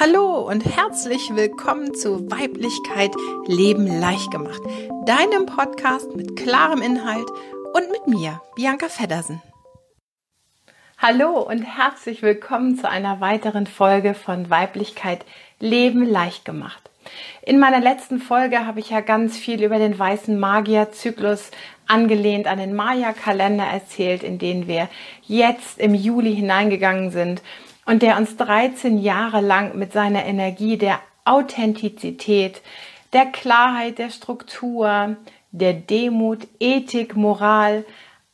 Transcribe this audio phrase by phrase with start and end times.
[0.00, 3.10] Hallo und herzlich willkommen zu Weiblichkeit
[3.48, 4.60] Leben leicht gemacht,
[5.06, 7.28] deinem Podcast mit klarem Inhalt
[7.74, 9.42] und mit mir, Bianca Feddersen.
[10.98, 15.24] Hallo und herzlich willkommen zu einer weiteren Folge von Weiblichkeit
[15.58, 16.88] Leben leicht gemacht.
[17.42, 21.50] In meiner letzten Folge habe ich ja ganz viel über den weißen Magierzyklus
[21.88, 24.88] angelehnt an den Maya-Kalender erzählt, in den wir
[25.26, 27.42] jetzt im Juli hineingegangen sind
[27.88, 32.60] und der uns 13 Jahre lang mit seiner Energie der Authentizität,
[33.14, 35.16] der Klarheit der Struktur,
[35.52, 37.86] der Demut, Ethik, Moral,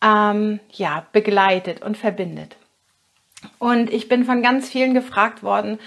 [0.03, 2.57] ähm, ja, begleitet und verbindet.
[3.61, 5.79] Und ich bin von ganz vielen gefragt worden,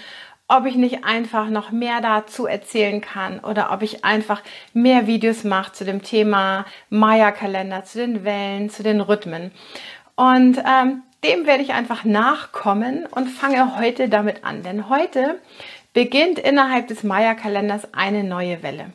[0.48, 4.42] ob ich nicht einfach noch mehr dazu erzählen kann oder ob ich einfach
[4.72, 9.52] mehr Videos mache zu dem Thema Maya-Kalender, zu den Wellen, zu den Rhythmen.
[10.18, 14.64] Und ähm, dem werde ich einfach nachkommen und fange heute damit an.
[14.64, 15.38] Denn heute
[15.92, 18.86] beginnt innerhalb des Maya-Kalenders eine neue Welle.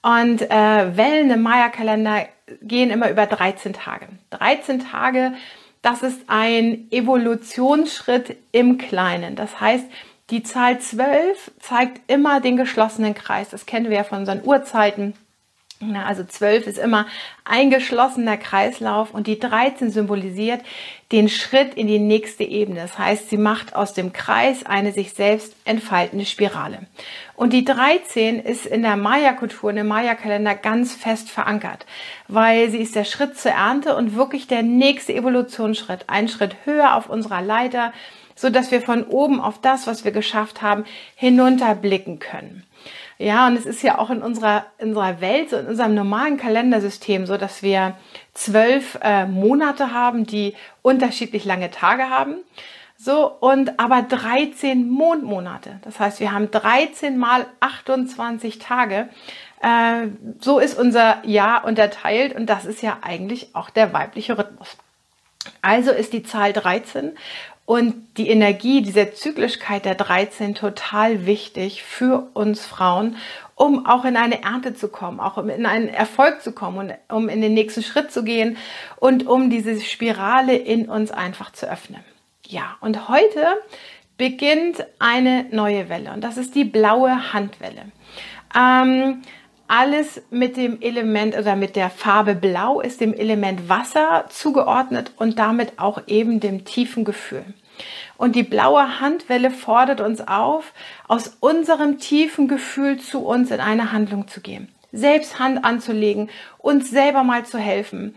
[0.00, 2.28] Und äh, Wellen im Maya-Kalender
[2.62, 4.08] gehen immer über 13 Tage.
[4.30, 5.34] 13 Tage,
[5.82, 9.36] das ist ein Evolutionsschritt im Kleinen.
[9.36, 9.84] Das heißt,
[10.30, 13.50] die Zahl 12 zeigt immer den geschlossenen Kreis.
[13.50, 15.12] Das kennen wir ja von unseren Urzeiten.
[16.04, 17.06] Also 12 ist immer
[17.44, 20.60] ein geschlossener Kreislauf und die 13 symbolisiert
[21.12, 22.80] den Schritt in die nächste Ebene.
[22.80, 26.86] Das heißt, sie macht aus dem Kreis eine sich selbst entfaltende Spirale.
[27.34, 31.86] Und die 13 ist in der Maya-Kultur, in dem Maya-Kalender ganz fest verankert,
[32.28, 36.94] weil sie ist der Schritt zur Ernte und wirklich der nächste Evolutionsschritt, ein Schritt höher
[36.96, 37.92] auf unserer Leiter,
[38.36, 42.64] so dass wir von oben auf das, was wir geschafft haben, hinunterblicken können.
[43.18, 46.36] Ja, und es ist ja auch in unserer, in unserer Welt, so in unserem normalen
[46.36, 47.96] Kalendersystem so, dass wir
[48.32, 52.36] zwölf äh, Monate haben, die unterschiedlich lange Tage haben.
[52.96, 55.78] So, und aber 13 Mondmonate.
[55.82, 59.08] Das heißt, wir haben 13 mal 28 Tage.
[59.60, 60.08] Äh,
[60.40, 64.76] so ist unser Jahr unterteilt und das ist ja eigentlich auch der weibliche Rhythmus.
[65.60, 67.16] Also ist die Zahl 13
[67.66, 73.16] und die Energie dieser Zyklischkeit der 13 total wichtig für uns Frauen,
[73.54, 76.94] um auch in eine Ernte zu kommen, auch um in einen Erfolg zu kommen und
[77.08, 78.56] um in den nächsten Schritt zu gehen
[78.96, 82.04] und um diese Spirale in uns einfach zu öffnen.
[82.46, 83.46] Ja, und heute
[84.18, 87.86] beginnt eine neue Welle und das ist die blaue Handwelle.
[88.56, 89.22] Ähm,
[89.68, 95.38] alles mit dem Element oder mit der Farbe Blau ist dem Element Wasser zugeordnet und
[95.38, 97.44] damit auch eben dem tiefen Gefühl.
[98.16, 100.72] Und die blaue Handwelle fordert uns auf,
[101.08, 104.68] aus unserem tiefen Gefühl zu uns in eine Handlung zu gehen.
[104.92, 108.14] Selbst Hand anzulegen, uns selber mal zu helfen,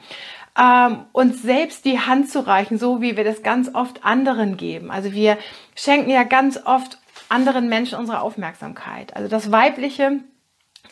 [0.59, 4.91] ähm, uns selbst die Hand zu reichen, so wie wir das ganz oft anderen geben.
[4.91, 5.37] Also wir
[5.75, 6.99] schenken ja ganz oft
[7.29, 9.15] anderen Menschen unsere Aufmerksamkeit.
[9.15, 10.19] Also das Weibliche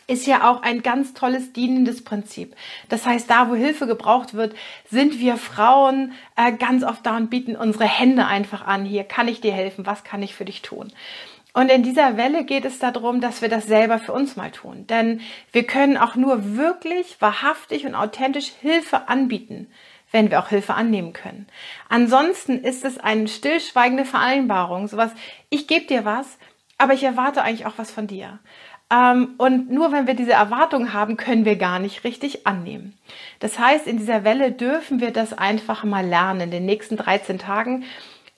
[0.06, 2.54] ist ja auch ein ganz tolles dienendes Prinzip.
[2.88, 4.54] Das heißt, da wo Hilfe gebraucht wird,
[4.88, 8.84] sind wir Frauen äh, ganz oft da und bieten unsere Hände einfach an.
[8.84, 10.92] Hier kann ich dir helfen, was kann ich für dich tun?
[11.56, 14.86] Und in dieser Welle geht es darum, dass wir das selber für uns mal tun.
[14.86, 15.22] Denn
[15.52, 19.66] wir können auch nur wirklich, wahrhaftig und authentisch Hilfe anbieten,
[20.12, 21.46] wenn wir auch Hilfe annehmen können.
[21.88, 25.12] Ansonsten ist es eine stillschweigende Vereinbarung, sowas,
[25.48, 26.38] ich gebe dir was,
[26.78, 28.38] aber ich erwarte eigentlich auch was von dir.
[28.90, 32.96] Ähm, und nur wenn wir diese Erwartung haben, können wir gar nicht richtig annehmen.
[33.40, 37.38] Das heißt, in dieser Welle dürfen wir das einfach mal lernen, in den nächsten 13
[37.38, 37.84] Tagen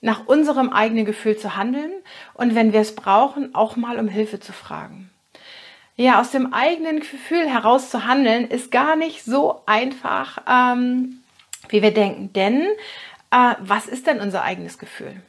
[0.01, 1.91] nach unserem eigenen Gefühl zu handeln
[2.33, 5.09] und wenn wir es brauchen, auch mal um Hilfe zu fragen.
[5.97, 11.19] Ja, aus dem eigenen Gefühl heraus zu handeln, ist gar nicht so einfach, ähm,
[11.67, 12.31] wie wir denken.
[12.31, 12.61] Denn
[13.31, 15.21] äh, was ist denn unser eigenes Gefühl?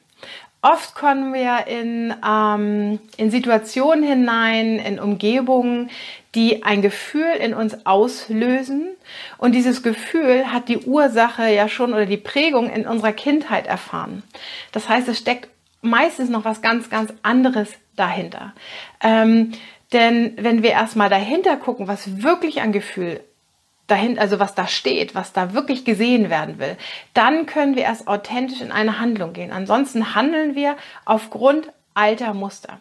[0.62, 5.90] Oft kommen wir in, ähm, in Situationen hinein, in Umgebungen,
[6.34, 8.90] die ein Gefühl in uns auslösen.
[9.38, 14.22] Und dieses Gefühl hat die Ursache ja schon oder die Prägung in unserer Kindheit erfahren.
[14.72, 15.48] Das heißt, es steckt
[15.80, 18.52] meistens noch was ganz, ganz anderes dahinter.
[19.02, 19.52] Ähm,
[19.94, 23.20] denn wenn wir erstmal dahinter gucken, was wirklich ein Gefühl
[23.90, 26.76] dahin, also was da steht, was da wirklich gesehen werden will,
[27.14, 29.52] dann können wir erst authentisch in eine Handlung gehen.
[29.52, 32.78] Ansonsten handeln wir aufgrund alter Muster.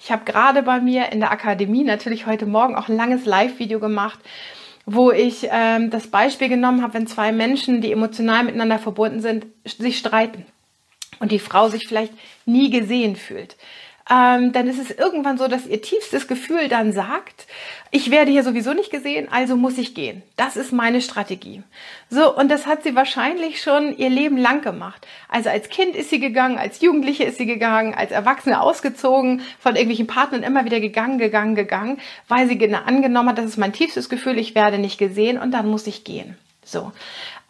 [0.00, 3.80] Ich habe gerade bei mir in der Akademie natürlich heute Morgen auch ein langes Live-Video
[3.80, 4.18] gemacht,
[4.86, 9.46] wo ich ähm, das Beispiel genommen habe, wenn zwei Menschen, die emotional miteinander verbunden sind,
[9.64, 10.44] sich streiten
[11.20, 12.12] und die Frau sich vielleicht
[12.44, 13.56] nie gesehen fühlt.
[14.10, 17.46] Ähm, dann ist es irgendwann so, dass ihr tiefstes Gefühl dann sagt,
[17.90, 20.22] ich werde hier sowieso nicht gesehen, also muss ich gehen.
[20.36, 21.62] Das ist meine Strategie.
[22.10, 25.06] So, und das hat sie wahrscheinlich schon ihr Leben lang gemacht.
[25.28, 29.74] Also als Kind ist sie gegangen, als Jugendliche ist sie gegangen, als Erwachsene ausgezogen, von
[29.74, 31.98] irgendwelchen Partnern immer wieder gegangen, gegangen, gegangen,
[32.28, 35.68] weil sie angenommen hat, das ist mein tiefstes Gefühl, ich werde nicht gesehen und dann
[35.68, 36.36] muss ich gehen.
[36.62, 36.92] So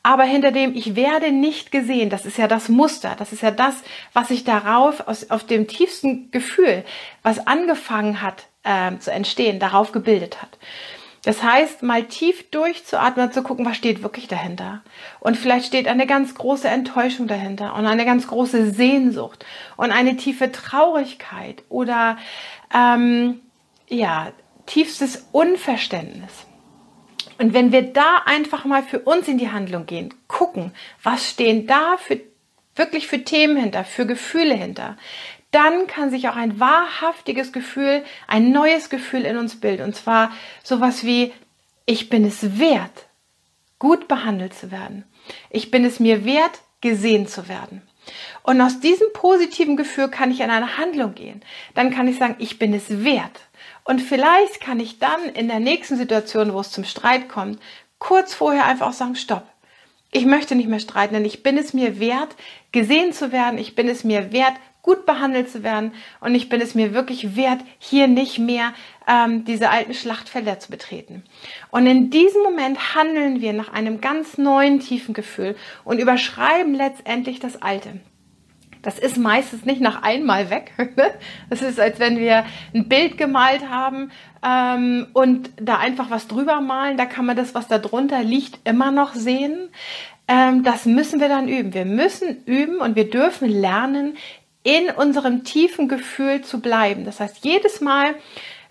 [0.04, 3.50] aber hinter dem ich werde nicht gesehen, das ist ja das Muster, das ist ja
[3.50, 3.74] das,
[4.12, 6.84] was sich darauf aus, auf dem tiefsten Gefühl,
[7.22, 10.58] was angefangen hat äh, zu entstehen, darauf gebildet hat.
[11.24, 14.82] Das heißt, mal tief durchzuatmen zu gucken, was steht wirklich dahinter.
[15.20, 19.46] Und vielleicht steht eine ganz große Enttäuschung dahinter und eine ganz große Sehnsucht
[19.78, 22.18] und eine tiefe Traurigkeit oder
[22.74, 23.40] ähm,
[23.88, 24.32] ja
[24.66, 26.46] tiefstes Unverständnis.
[27.38, 30.72] Und wenn wir da einfach mal für uns in die Handlung gehen, gucken,
[31.02, 32.20] was stehen da für
[32.76, 34.96] wirklich für Themen hinter, für Gefühle hinter,
[35.50, 39.84] dann kann sich auch ein wahrhaftiges Gefühl, ein neues Gefühl in uns bilden.
[39.84, 40.32] Und zwar
[40.64, 41.32] sowas wie,
[41.86, 43.06] ich bin es wert,
[43.78, 45.04] gut behandelt zu werden.
[45.50, 47.82] Ich bin es mir wert, gesehen zu werden.
[48.44, 51.40] Und aus diesem positiven Gefühl kann ich in eine Handlung gehen.
[51.74, 53.40] Dann kann ich sagen, ich bin es wert.
[53.84, 57.58] Und vielleicht kann ich dann in der nächsten Situation, wo es zum Streit kommt,
[57.98, 59.44] kurz vorher einfach auch sagen, stopp.
[60.12, 62.36] Ich möchte nicht mehr streiten, denn ich bin es mir wert,
[62.70, 63.58] gesehen zu werden.
[63.58, 65.92] Ich bin es mir wert, gut behandelt zu werden.
[66.20, 68.74] Und ich bin es mir wirklich wert, hier nicht mehr
[69.08, 71.24] ähm, diese alten Schlachtfelder zu betreten.
[71.70, 77.40] Und in diesem Moment handeln wir nach einem ganz neuen tiefen Gefühl und überschreiben letztendlich
[77.40, 78.00] das Alte.
[78.84, 80.72] Das ist meistens nicht nach einmal weg.
[80.96, 81.12] Ne?
[81.50, 84.12] Das ist, als wenn wir ein Bild gemalt haben
[84.44, 86.96] ähm, und da einfach was drüber malen.
[86.96, 89.70] Da kann man das, was da drunter liegt, immer noch sehen.
[90.28, 91.74] Ähm, das müssen wir dann üben.
[91.74, 94.16] Wir müssen üben und wir dürfen lernen,
[94.62, 97.04] in unserem tiefen Gefühl zu bleiben.
[97.04, 98.14] Das heißt, jedes Mal,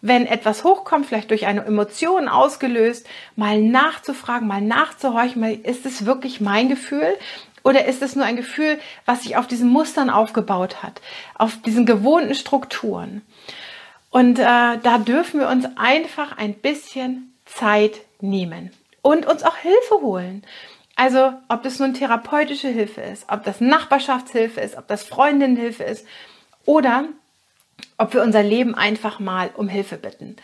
[0.01, 6.05] wenn etwas hochkommt, vielleicht durch eine Emotion ausgelöst, mal nachzufragen, mal nachzuhorchen, mal, ist es
[6.05, 7.15] wirklich mein Gefühl
[7.63, 11.01] oder ist es nur ein Gefühl, was sich auf diesen Mustern aufgebaut hat,
[11.35, 13.21] auf diesen gewohnten Strukturen?
[14.09, 18.71] Und äh, da dürfen wir uns einfach ein bisschen Zeit nehmen
[19.01, 20.43] und uns auch Hilfe holen.
[20.95, 26.05] Also ob das nun therapeutische Hilfe ist, ob das Nachbarschaftshilfe ist, ob das Freundinnenhilfe ist
[26.65, 27.05] oder
[27.97, 30.35] ob wir unser Leben einfach mal um Hilfe bitten.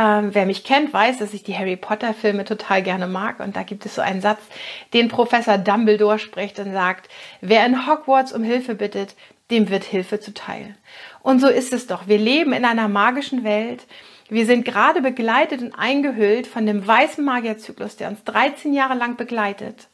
[0.00, 3.38] Ähm, wer mich kennt, weiß, dass ich die Harry Potter Filme total gerne mag.
[3.40, 4.40] Und da gibt es so einen Satz,
[4.94, 7.10] den Professor Dumbledore spricht und sagt,
[7.42, 9.14] wer in Hogwarts um Hilfe bittet,
[9.50, 10.74] dem wird Hilfe zuteil.
[11.22, 12.08] Und so ist es doch.
[12.08, 13.86] Wir leben in einer magischen Welt.
[14.30, 19.16] Wir sind gerade begleitet und eingehüllt von dem weißen Magierzyklus, der uns 13 Jahre lang
[19.16, 19.88] begleitet.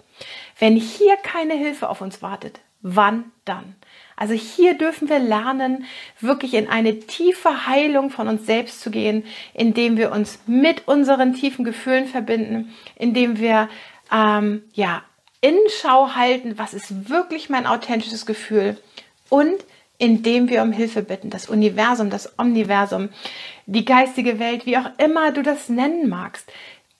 [0.60, 3.74] Wenn hier keine Hilfe auf uns wartet, wann dann?
[4.16, 5.84] Also hier dürfen wir lernen,
[6.20, 11.34] wirklich in eine tiefe Heilung von uns selbst zu gehen, indem wir uns mit unseren
[11.34, 13.68] tiefen Gefühlen verbinden, indem wir
[14.10, 15.02] ähm, ja
[15.42, 18.78] in Schau halten, was ist wirklich mein authentisches Gefühl
[19.28, 19.64] und
[19.98, 23.10] indem wir um Hilfe bitten, das Universum, das Omniversum,
[23.66, 26.50] die geistige Welt, wie auch immer du das nennen magst.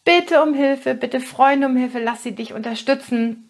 [0.04, 3.48] Bitte um Hilfe, bitte Freunde um Hilfe, lass sie dich unterstützen.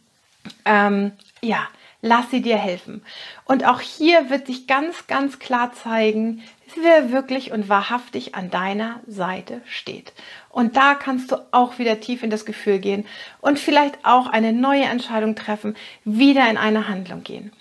[0.65, 1.69] Ähm, ja,
[2.07, 3.05] lass sie dir helfen.
[3.45, 6.43] Und auch hier wird sich ganz, ganz klar zeigen,
[6.81, 10.13] wer wirklich und wahrhaftig an deiner Seite steht.
[10.51, 13.07] Und da kannst du auch wieder tief in das Gefühl gehen
[13.41, 17.53] und vielleicht auch eine neue Entscheidung treffen, wieder in eine Handlung gehen.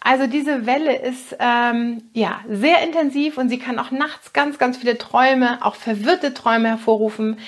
[0.00, 4.76] Also diese Welle ist ähm, ja sehr intensiv und sie kann auch nachts ganz, ganz
[4.76, 7.38] viele Träume, auch verwirrte Träume hervorrufen,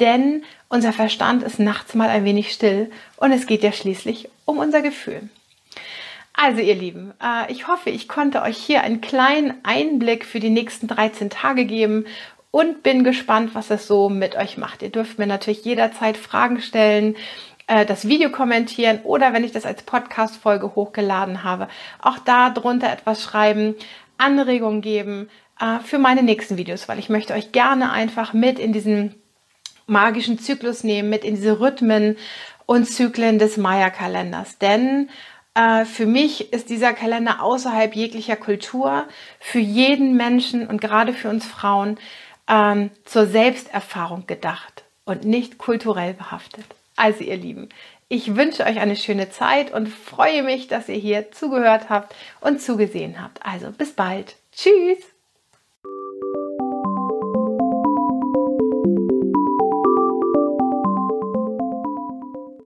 [0.00, 4.58] denn unser Verstand ist nachts mal ein wenig still und es geht ja schließlich um
[4.58, 5.28] unser Gefühl.
[6.36, 10.50] Also ihr Lieben, äh, ich hoffe, ich konnte euch hier einen kleinen Einblick für die
[10.50, 12.06] nächsten 13 Tage geben
[12.50, 14.82] und bin gespannt, was es so mit euch macht.
[14.82, 17.16] Ihr dürft mir natürlich jederzeit Fragen stellen,
[17.68, 21.68] äh, das Video kommentieren oder wenn ich das als Podcast-Folge hochgeladen habe,
[22.02, 23.76] auch da drunter etwas schreiben,
[24.18, 25.28] Anregungen geben
[25.60, 29.14] äh, für meine nächsten Videos, weil ich möchte euch gerne einfach mit in diesen
[29.86, 32.16] magischen Zyklus nehmen, mit in diese Rhythmen
[32.66, 34.58] und Zyklen des Maya-Kalenders.
[34.58, 35.10] Denn
[35.56, 39.06] für mich ist dieser Kalender außerhalb jeglicher Kultur,
[39.38, 41.96] für jeden Menschen und gerade für uns Frauen
[42.48, 46.64] ähm, zur Selbsterfahrung gedacht und nicht kulturell behaftet.
[46.96, 47.68] Also ihr Lieben,
[48.08, 52.60] ich wünsche euch eine schöne Zeit und freue mich, dass ihr hier zugehört habt und
[52.60, 53.44] zugesehen habt.
[53.44, 54.36] Also bis bald.
[54.52, 55.13] Tschüss.